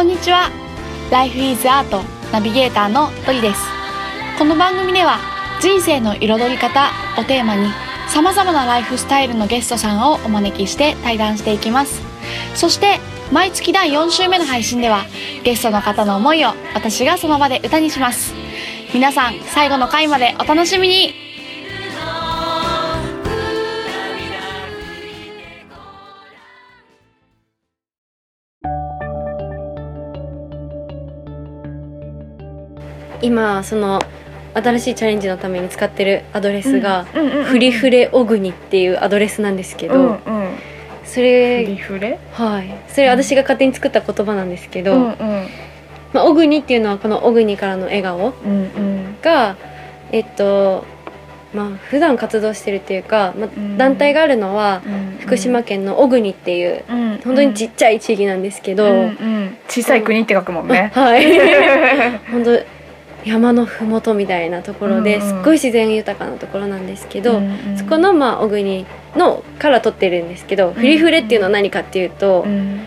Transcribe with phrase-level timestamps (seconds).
[0.00, 0.50] こんにちは。
[1.10, 2.02] Life is Art
[2.32, 3.60] ナビゲーターのトリです。
[4.38, 5.18] この番組では
[5.60, 7.68] 人生の彩り方をテーマに
[8.08, 12.00] 様々なライフスタイルのゲストさんをお招きして対談していきます。
[12.54, 12.98] そして
[13.30, 15.04] 毎月第4週目の配信では
[15.44, 18.32] ゲストの方の思いを私がその場で歌にします。
[18.94, 21.29] 皆さん最後の回までお楽しみに。
[33.22, 34.00] 今その
[34.54, 40.20] 新しいチャレンジのために使ってるアドレスが、うんうんうんうんフリフレオグニっていうアドレスなんですけど、うんうん。
[41.04, 42.18] そフリれフレ？
[42.32, 42.70] はい。
[42.88, 45.46] それ私が勝手に作った言葉なんですけど、うんうん。
[46.12, 49.16] まあ、オグニっていうのはこのオグニからの笑顔うんうん。
[49.20, 49.56] が
[50.12, 50.84] えっと
[51.52, 53.76] まあ普段活動してるっていうか、まあん。
[53.76, 57.18] 団体があるのはうん福島県の小国っていううん。
[57.24, 59.56] 本当にちっちゃい地域なんですけど、うんうん。
[59.68, 60.92] 小さい国って書くもんね。
[60.94, 61.38] はい。
[62.30, 62.79] 本当
[63.24, 65.28] 山の麓みたいなところでうんうん。
[65.28, 67.78] すっごい自然豊かなところなんですけど、うんうん。
[67.78, 72.86] そこのまあ小国のから取ってるんですけど、フリフレっていうのは何かっていうと、うん。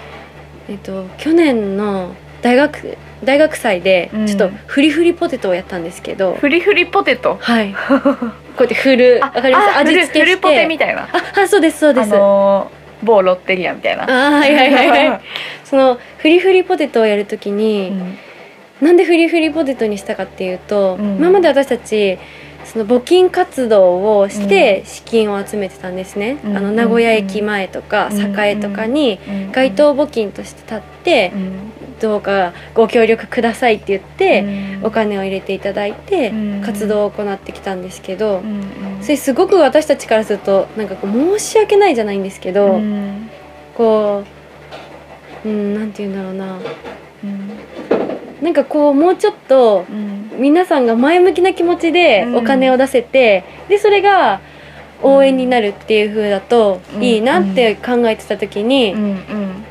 [0.69, 4.27] えっと、去年の大学大学祭でうん。
[4.27, 7.37] ちょっとフリフリポテトをやったんですけど、フリフリポテト？
[7.39, 7.73] はい。
[8.55, 9.77] こうやって振るわかります？
[9.77, 10.19] あ味付けして。
[10.19, 11.03] フルフルポテみたいな？
[11.03, 14.03] ああそうですそうです、あのー某ロッテリアみたいな。
[14.03, 15.21] あーはいはいはいはい。
[15.65, 18.17] そのフリフリポテトをやるときに、うん
[18.81, 21.15] なんでフリフリポテトにしたかっていうと、うん。
[21.17, 22.17] 今まで私たち
[22.65, 26.57] その募金活動をして資金を集めてたんですね、うん。
[26.57, 28.39] あの名古屋駅前とかうん。
[28.39, 29.51] 栄とかにうん。
[29.51, 31.53] 街頭募金として立ってう、ん。
[32.01, 34.41] どうかご協力くださいって言って、
[34.79, 34.85] うん。
[34.85, 36.61] お金を入れていただいてうん。
[36.61, 38.63] 活動を行ってきたんですけど、うん。
[39.01, 43.29] それすごく私たちからするとなんかこう申し訳ないじゃないんですけど、うん。
[43.75, 44.23] こ
[45.45, 46.57] ううんなんて言うんだろうな。
[46.57, 46.63] うん
[48.43, 50.19] なんかこうもうちょっとうん。
[50.37, 52.35] 皆さんが前向きな気持ちでうん。
[52.37, 54.41] お金を出せて、でそれが
[55.01, 57.03] 応援になるっていう風だとうん。
[57.03, 59.63] いいなって考えてた時に、うん。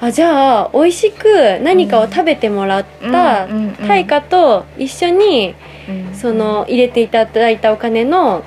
[0.00, 3.48] あじゃあ美味しく何かを食べてもらった
[3.86, 5.56] 対価と一緒に
[5.88, 6.14] うん。
[6.14, 8.44] その入れていただいたお金の、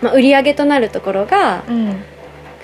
[0.00, 2.02] まあ、売り上げとなるところがうん。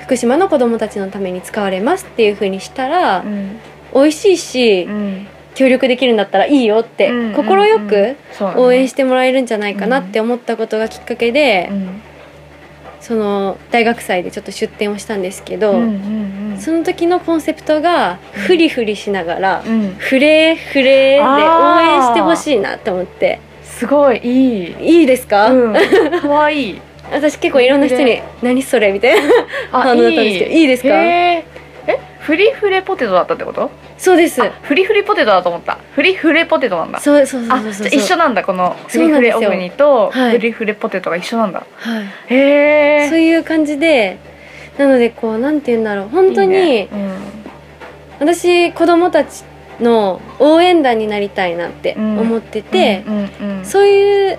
[0.00, 3.60] 福島の子どもたちのために使われますっていう風にしたらうん。
[3.94, 5.26] 美味しいしうん
[5.58, 7.44] 協力できるんだったらいいよってうん快
[7.80, 8.16] く
[8.56, 12.02] 応援してもらえるんじゃないかなって思ったことがきっかけでうん
[13.00, 15.72] その大学祭でちょっと出展をしたんですけど、
[16.58, 19.94] その時のコンセプトがフリフリしながら、うん。
[19.96, 21.36] フレーフレー。
[21.36, 23.38] で応援してほしいなって思って。
[23.62, 24.98] すごいいい。
[25.00, 25.74] いいですか、うん。
[26.20, 26.80] 可愛い。
[27.10, 29.22] 私結構いろんな人に「何それ?」みたいな
[29.72, 30.66] あ反応だったんですけどいい。
[30.66, 30.88] ですか？
[32.28, 33.70] フリフレポテトだったってこと？
[33.96, 34.42] そうです。
[34.42, 35.78] あフリフリポテトだと思った。
[35.94, 37.00] フリフレポテトなんだ。
[37.00, 37.88] そうそうそうあそう。
[37.88, 40.32] 一緒なんだこのフリフレオグニとはい。
[40.32, 41.66] フリフレポテトが一緒なんだ。
[41.74, 42.04] はい。
[42.26, 44.18] へえそういう感じで
[44.76, 46.08] なのでこうなんて言うんだろう。
[46.10, 46.90] 本当に
[48.20, 49.42] 私子供たち
[49.80, 53.64] の応援団になりたいなって思ってて、うんうんうん。
[53.64, 54.38] そういう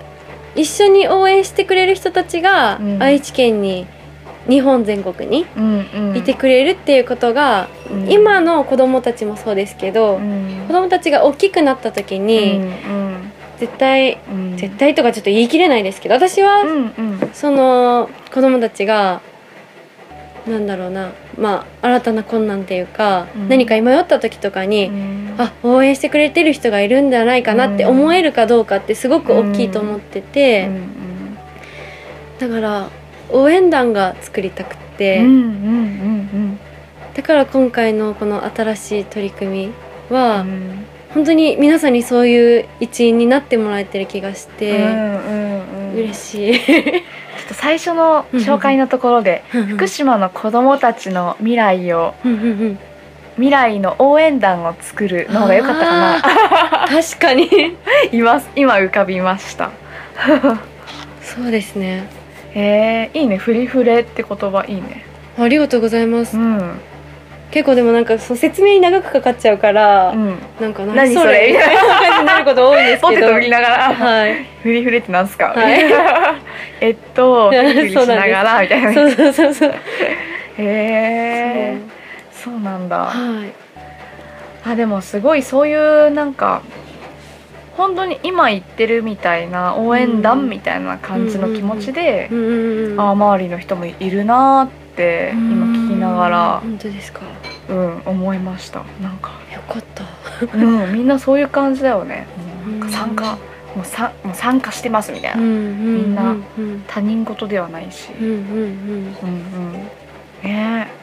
[0.54, 3.02] 一緒に応援してくれる人たちがうん。
[3.02, 3.88] 愛知県に
[4.50, 6.16] 日本全国にうんうん。
[6.16, 8.10] いてくれるっていうことが、うん。
[8.10, 10.64] 今の子供たちもそうですけど、うん。
[10.66, 14.56] 子供たちが大きくなった時に、うん絶対うん。
[14.56, 17.30] 絶対とかちょっと言い切れないですけど私は、うんうん。
[17.32, 19.20] その子供たちが
[20.48, 23.48] なんだろうなまあ新たな困難っていうか、うん。
[23.48, 25.34] 何か迷った時とかに、うん。
[25.38, 31.38] あ応援してくれてる人がいるんじゃないかなって思えるかどうかってすごく大きいと思ってて、うん。
[32.38, 32.88] だから
[33.32, 35.22] 応援団が作りたくて、
[37.14, 39.72] だから今回のこの新しい取り組み
[40.10, 40.86] うは、ん。
[41.14, 46.54] 本当に皆さんにそういう一員になってもらえてる気がして、うん嬉しい。
[46.54, 47.00] ちょ
[47.46, 52.14] っと最初の紹介のところで福島の子どもたちの未来を
[53.36, 56.88] 未来の応援団を作るの方が良かったかな。
[56.88, 57.48] 確かに。
[58.12, 59.70] 今今浮かびました。
[61.22, 62.19] そうですね
[62.54, 63.36] へえいいね。
[63.36, 65.04] フリフレって言葉いいね。
[65.38, 66.80] ありがとうございます、うん。
[67.50, 70.38] 結構でもなんかそう説明に長くかかっちゃうから、うん。
[70.60, 71.52] なんか何それ？
[71.52, 73.94] みたいな感じになること多いんですポテト売りながら。
[73.94, 74.44] はい。
[74.62, 75.84] フリフレってなんすか、はい。
[76.80, 78.92] えっとフリフリしながらみたいな。
[78.94, 79.70] そうそうそうそう。
[79.70, 79.74] へ
[80.58, 81.78] え
[82.32, 83.06] そうなんだ。
[83.06, 83.52] はい。
[84.68, 86.62] あでもすごいそういうなんか
[87.80, 97.20] 本当に今言ってるみたいな応援団みたいな感じの気持ちで、うんうんうんああ周りの人もいるなーって今聞きながら本当ですか？
[97.70, 100.04] うん思いましたなんかよかった
[100.54, 102.26] うん、みんなそういう感じだよね。
[102.90, 103.38] 参加、
[103.74, 105.40] もうさもう参加してますみたいな。
[105.40, 108.10] うんうんみんなうん他人事ではないし。
[108.20, 108.40] うんうんうん
[109.22, 109.28] うん
[109.64, 109.72] うん。
[110.42, 111.00] ねえ。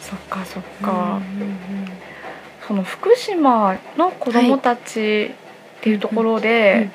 [0.00, 1.20] そっかそっか。
[2.66, 5.32] その福島の子供たち
[5.86, 6.90] っていうところで、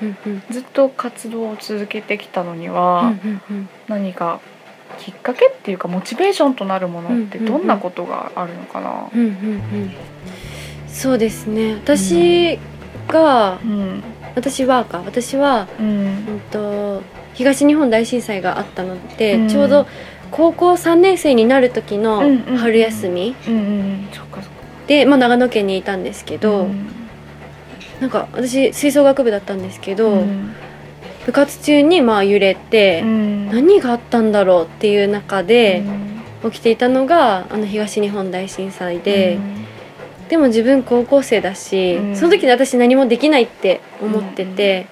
[0.50, 3.14] ずっと活動を続けてきたのには、
[3.88, 4.42] 何か
[5.00, 9.10] きっかけっていうかモチベーションとなるものってどんなことがあるのかな？
[9.16, 9.92] うんうんうん。
[10.90, 11.76] そうですね。
[11.76, 12.60] 私
[13.08, 14.04] がうん。
[14.36, 15.02] 私はか。
[15.06, 15.88] 私はうん。
[15.88, 17.02] うんと
[17.34, 19.48] 東日本大震災があったので、うん。
[19.48, 19.88] ちょうど
[20.32, 22.22] 高校3年生になる時の
[22.58, 23.36] 春休み。
[24.88, 27.01] で、まあ、長野県にいたんですけど、うん
[28.02, 30.54] なんか私吹奏楽部だったんですけど、うん。
[31.26, 33.48] 部活中にまあ揺れて、うん。
[33.50, 35.84] 何があったんだろうっていう中で
[36.44, 36.52] うん。
[36.52, 39.66] 起きていたのがあの東日本大震災で、うん。
[40.30, 42.16] でも自分高校生だし、うん。
[42.16, 44.88] その時に私何もできないって思ってて、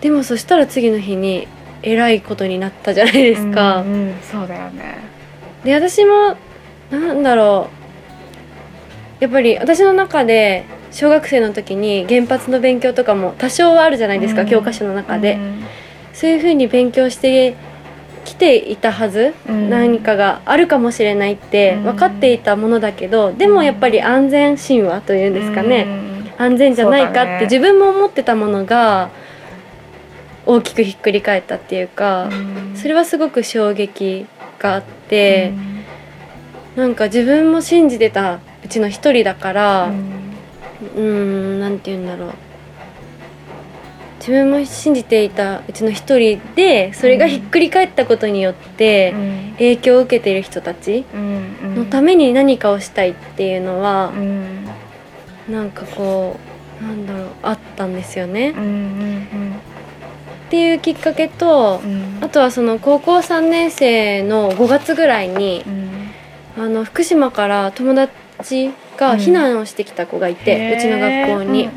[0.00, 1.48] でもそしたら次の日に
[1.82, 3.80] えらいことになったじゃないですか。
[3.80, 4.14] うんうん。
[4.22, 4.98] そうだよね。
[5.64, 6.36] で私も
[6.92, 7.68] なんだろ
[9.20, 9.24] う。
[9.24, 14.48] やっぱり私の中で小学生の時に原発の勉強とかも多少はあるじゃないですか、うん。
[14.48, 15.62] 教科書の中で、うん。
[16.12, 17.54] そういうふうに勉強して
[18.24, 19.70] きていたはず、うん。
[19.70, 21.82] 何かがあるかもしれないってうん。
[21.84, 25.84] 分かっていたものだけど、でもやっぱり安全神話というんですかね、
[26.38, 26.44] うん。
[26.44, 29.10] 安全じゃないかって自分も思ってたものが
[30.46, 32.76] 大きくひっくり返ったっていうか、うん。
[32.76, 34.26] それはすごく衝撃
[34.58, 35.52] があって。
[36.76, 39.90] なんか自分も信じてたうちの一人だから
[40.82, 41.02] うんうー
[41.56, 42.34] んなんて言うんだろう。
[44.18, 49.52] 自分も信じていたうちの一人でそれがひっくり返ったことによってうん。
[49.58, 54.66] 影響を受けている人たちうんのために何かをしたいっていうのはうん。
[55.48, 56.36] なんかこ
[56.80, 58.50] うなんだろうあったんですよね。
[58.50, 58.54] っ
[60.50, 62.18] ていうきっかけとうん。
[62.20, 66.64] あとはその高校3年生の5月ぐらいにうん。
[66.64, 71.70] あの福島から友達が避難をしてきた子がいて、うちの学校に、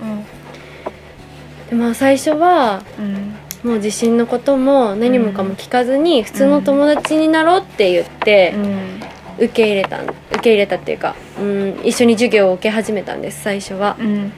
[1.70, 3.36] でまあ最初はうん。
[3.64, 9.02] もう地震のことも何もかも聞かずに普通の友達になろうって言ってうん。
[9.38, 13.98] 受け入れた受け入れたっていうか、うん、一緒に授業を受け始めたんです最初は。
[14.00, 14.34] うん。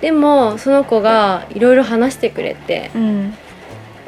[0.00, 3.34] でもその子がいろいろ話してくれてうん。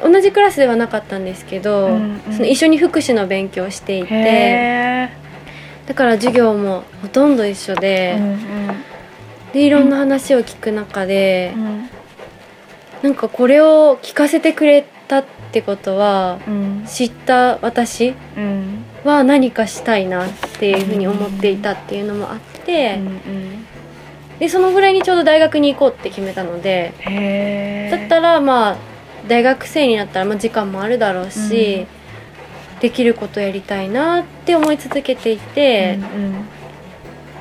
[0.03, 2.33] 同じクラスではなかったんですけど、うんうん。
[2.33, 5.09] その一緒に福祉の勉強をしていてへ
[5.91, 8.39] だから授業もほとんど一緒えで,、うん
[9.51, 11.89] でいろんな話を聞く中で、うん。
[13.03, 16.85] なんかこれを聞かせてくれたってことはうん。
[16.87, 18.85] 知った私うん。
[19.03, 20.29] は何かしたいなっ
[20.61, 23.65] ていうふうに思っていたっていうのもあって、うん
[24.39, 26.93] でそのぐらいにちょうど大学に行こうって決めたので
[27.91, 28.77] だったらまあ
[29.27, 31.85] 大学生になったらまあ時間もあるだろうし、
[32.81, 35.99] できることやりたいなって思い続けていて、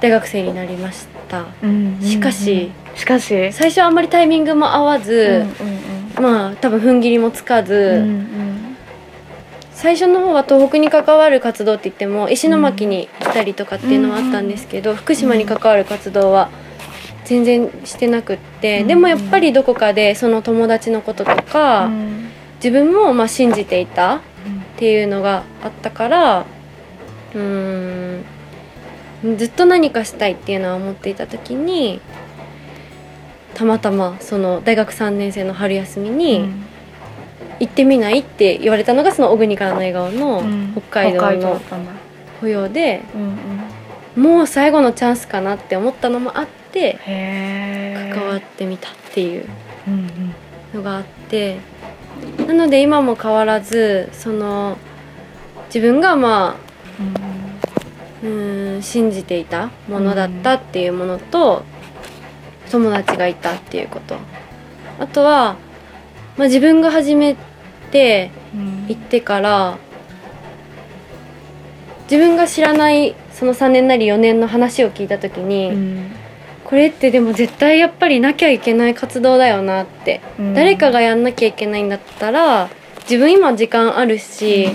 [0.01, 1.47] 大学生になりました。
[1.63, 3.53] うんうんしかししかし。
[3.53, 5.45] 最初はあんまりタイミングも合わず、
[6.21, 8.61] まあ多分踏ん切りもつかず、うんうん
[9.73, 16.51] 最初の方は東北に関わる活動って言っても石巻に行ったりとかっていうのはあったんですけど、福島に関わる活動は
[17.25, 18.89] 全然してなくって、うん。
[18.89, 22.29] でもやっぱりどこかでその友達のこととか、うん。
[22.57, 24.21] 自分もまあ信じていた
[24.81, 26.47] っていうのがあったから
[27.35, 28.25] うーん
[29.37, 32.01] ずっと何かしたいっていうのは思っていた時に
[33.53, 36.49] たまたまその大学3年生の春休みに、
[37.59, 40.73] 行ってみないって言われたのがその小国からの笑顔のうん。
[40.73, 41.61] 北海道の
[42.41, 43.03] 保養で
[44.17, 46.99] もう最後のチャンスかなって思ったのもあって
[48.15, 49.47] 関わってみたっていう
[50.73, 51.59] のがあって
[52.47, 54.77] なので今も変わらずその
[55.67, 56.57] 自分がまあ
[58.23, 61.63] うーん信じていたものだったっていうものと
[62.71, 64.17] 友達がいたっていうこと。
[64.99, 65.57] あとは、
[66.37, 67.37] まあ、自分が始め
[67.91, 68.87] てうん。
[68.89, 69.79] 行ってから
[72.11, 76.20] 自分が知らないその3年なり4年の話を聞いた時に、うん
[76.71, 80.55] これってでも絶対やっぱりなきゃいけない活動だよなって、うん。
[80.55, 82.71] 誰かがやんなきゃいけないんだったら
[83.03, 84.69] 自分今時間あるし、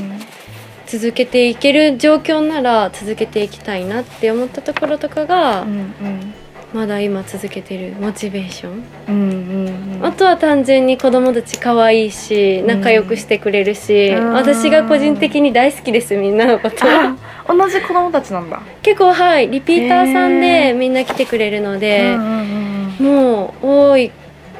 [0.87, 6.33] 続けていける状況なら続けていきたいなって思ったところとかが、うんうん
[6.73, 10.05] まだ今続けてるモチベーション、うんうんうん。
[10.05, 14.33] あとは単純に子供たち可愛いし仲良くしてくれるし、うん。
[14.33, 16.77] 私が個人的に大好きですみんなのこと。
[16.83, 17.15] あ
[17.47, 18.61] 同じ子供たちなんだ。
[18.81, 24.11] 結構はいリピーターさんでみんな来てくれるので、うんうんうんもう多い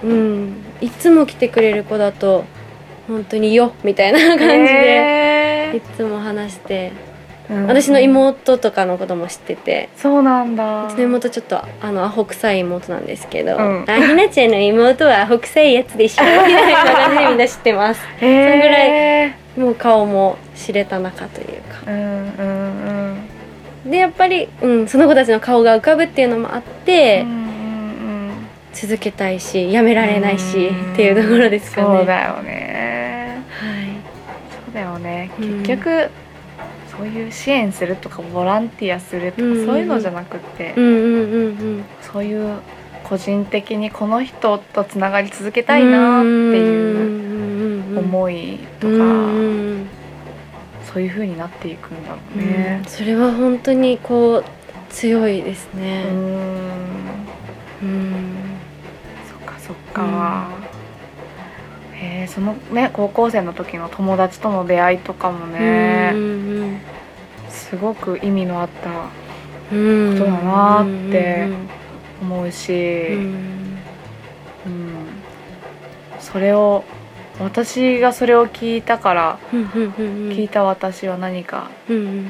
[0.03, 2.43] うんいつも来てくれる子だと
[3.07, 6.91] 本当に「よ」みたいな感じで、いつも話して。
[6.99, 7.04] うん
[7.49, 9.89] 私の妹とかのことも知ってて。
[9.95, 10.87] そうなんだ。
[10.87, 13.85] うちの妹ちょっとあのアホ臭い妹なんですけど「うん。
[13.87, 18.01] あひなちゃんの妹はアホ臭いやつでしょ」みたいな感じでみんな知ってます。
[18.19, 21.81] そんぐらもう顔も知れた仲というか。
[21.87, 23.17] うんうん
[23.85, 23.91] うん。
[23.91, 27.45] でやっぱり、うん、その子たちの顔が浮かぶっていうのもあって、うんうんうん
[28.73, 30.93] 続けたいしやめられないしうん。
[30.93, 31.87] っていうところですかね。
[31.87, 33.41] そうだよね。
[33.49, 33.85] はい。
[34.65, 35.31] そうだよね。
[35.39, 35.63] うん。
[35.63, 36.09] 結局、
[36.97, 39.65] そういう支援するとかボランティアするとか、うんうんうん。
[39.65, 41.49] そういうのじゃなくって、うんうんうんう
[41.79, 41.83] ん。
[42.01, 42.59] そういう
[43.03, 49.87] 個人的にこの人とつながり続けたいなっていうう思いとか、うんうん
[50.93, 52.47] そういう風になっていくんだろううん。
[52.47, 52.81] ね。
[52.87, 54.45] それは本当にこう
[54.89, 56.07] 強いですうねん。
[57.83, 58.35] うん。
[59.27, 60.47] そっかそっか、
[62.27, 66.13] そのね高校生の時の友達との出会いとかもね、
[67.49, 69.05] すごく意味のあったこ
[69.69, 71.47] とだなって
[72.21, 73.77] 思うし、うん。
[76.19, 76.83] それを
[77.39, 81.69] 私がそれを聞いたから聞いた私は何か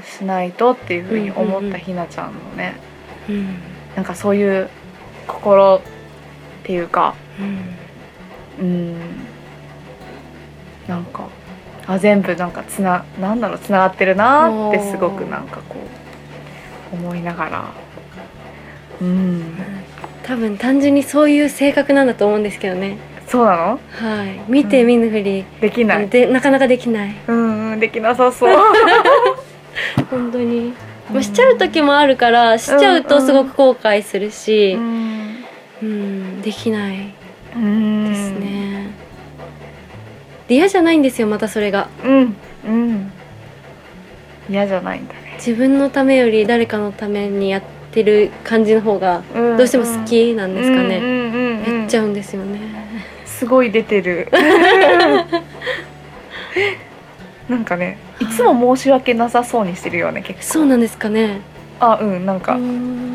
[0.03, 2.75] しないとっていうふうに思ったひなちゃんのね
[3.29, 3.57] うん
[3.95, 4.69] なんかそういう
[5.27, 5.81] 心っ
[6.63, 7.15] ていうか
[8.59, 9.24] うん。
[10.87, 11.27] なんか
[11.87, 15.75] あ全部なんかつななんだろうつながってるなってすごくなんかこ
[16.93, 17.65] う思いながら。
[19.01, 19.57] うん。
[20.23, 22.97] 多分単純にそういう性格なんだと思うんですけどね。
[23.27, 23.79] そうなの？
[23.91, 24.39] はい。
[24.51, 26.07] 見て見ぬふり、できない。
[26.07, 27.15] でなかなかできない。
[27.27, 28.55] うんうんできなさそう。
[30.09, 30.73] 本当に、
[31.11, 34.73] まあ、しちゃう時もあるからしちゃうとすごく後悔するし。
[34.73, 35.35] う、ん。
[35.83, 37.13] うんできない
[37.55, 38.09] うん。
[38.09, 38.84] ですね、
[40.47, 41.87] で嫌じゃないんですよまたそれが。
[42.03, 42.35] うん
[42.65, 43.11] うん。
[44.49, 45.19] 嫌じゃないんだね。
[45.37, 47.61] 自分のためより誰かのためにやっ
[47.91, 52.59] てる感じの方がどどうしても好きなんですかね、やっちゃうんですよね。
[53.25, 54.29] すごい出てる。
[57.49, 60.45] なんかねいつも申し訳なさそうにしてるよね結構。
[60.45, 61.41] そうなんですかね。
[61.79, 63.14] あうんなんうかん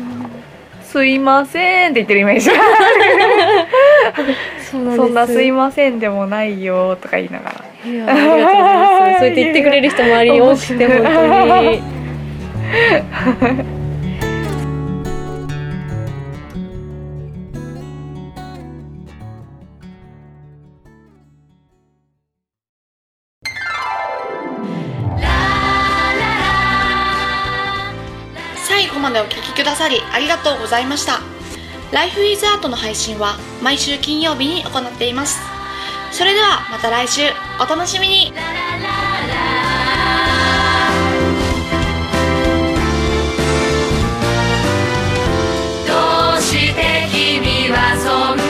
[0.91, 2.49] すいません」って言ってるイメージ。
[4.69, 7.63] そんな「すいません」でもないよとか言いながら。
[7.89, 9.19] いやありがとうございます。
[9.19, 11.01] そうやって言ってくれる人周りに 多くて本
[13.41, 13.63] 当に
[29.01, 31.19] までお聴きくださりありがとうございました。
[31.91, 35.41] ライフイズアートの配信は毎週金曜日に行っています。
[36.11, 37.21] それではまた来週
[37.59, 38.31] お楽しみに
[45.87, 45.93] ど
[46.37, 48.40] うして君はそんな